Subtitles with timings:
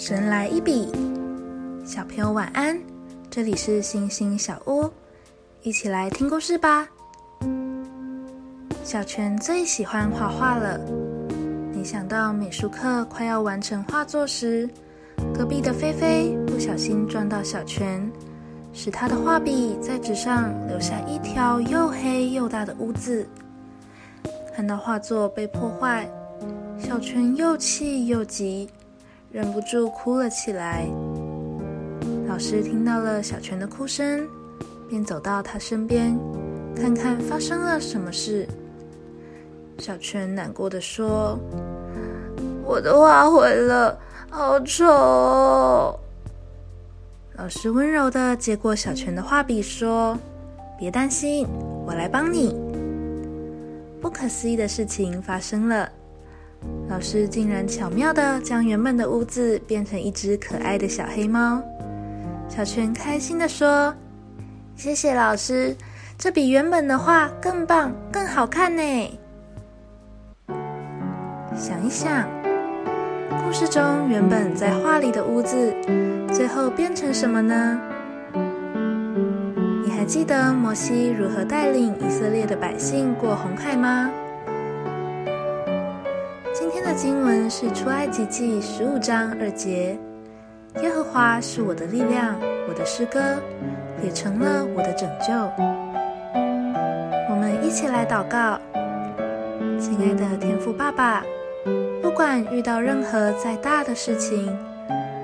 [0.00, 0.92] 神来一笔，
[1.84, 2.80] 小朋友晚安。
[3.28, 4.88] 这里是星星小屋，
[5.62, 6.86] 一起来听故事吧。
[8.84, 10.80] 小泉最喜欢画画了。
[11.74, 14.70] 没想到美术课快要完成画作时，
[15.34, 18.08] 隔壁的菲菲不小心撞到小泉，
[18.72, 23.28] 使他的画笔在纸上留下一条又黑又大的污渍。
[24.54, 26.08] 看到画作被破坏，
[26.78, 28.70] 小泉又气又急。
[29.30, 30.86] 忍不住哭了起来。
[32.26, 34.26] 老师听到了小泉的哭声，
[34.88, 36.18] 便走到他身边，
[36.74, 38.46] 看看发生了什么事。
[39.78, 41.38] 小泉难过的说
[42.64, 43.98] ：“我的画毁了，
[44.30, 45.98] 好丑。”
[47.36, 50.18] 老师温柔的接过小泉的画笔，说
[50.78, 51.46] ：“别担心，
[51.86, 52.56] 我来帮你。”
[54.00, 55.88] 不可思议的事情发生了。
[56.88, 61.62] 老师竟然巧妙的将原本的屋子变成一只可爱的小黑猫。
[62.48, 63.94] 小泉开心的说
[64.74, 65.76] ：“谢谢老师，
[66.16, 68.82] 这比原本的画更棒、更好看呢。”
[71.54, 72.26] 想一想，
[73.44, 75.74] 故事中原本在画里的屋子，
[76.32, 77.80] 最后变成什么呢？
[79.84, 84.10] 你还记得摩西如何带领以色列的百姓过红海吗？
[87.00, 89.96] 今天的经文是出埃及记十五章二节
[90.82, 92.34] ：“耶和华是我的力量，
[92.68, 93.20] 我的诗歌，
[94.02, 95.32] 也成了我的拯救。”
[97.30, 98.58] 我们一起来祷告，
[99.78, 101.22] 亲爱的天父爸爸，
[102.02, 104.58] 不管遇到任何再大的事情，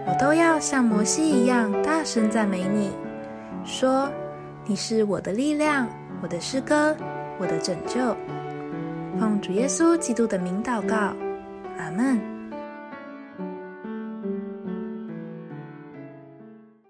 [0.07, 2.93] 我都要像摩西一样大声赞美你，
[3.65, 4.09] 说
[4.65, 5.89] ：“你是我的力量，
[6.23, 6.95] 我的诗歌，
[7.41, 7.99] 我的拯救。”
[9.19, 11.13] 奉主耶稣基督的名祷告。
[11.79, 12.34] 阿门。